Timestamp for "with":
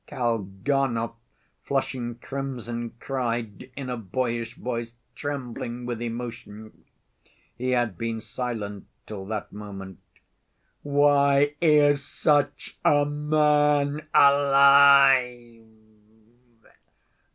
5.85-6.01